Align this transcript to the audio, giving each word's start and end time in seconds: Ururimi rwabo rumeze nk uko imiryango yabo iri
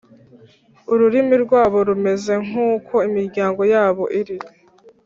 Ururimi 0.91 1.35
rwabo 1.43 1.77
rumeze 1.87 2.33
nk 2.45 2.53
uko 2.71 2.95
imiryango 3.07 3.61
yabo 3.73 4.03
iri 4.19 4.37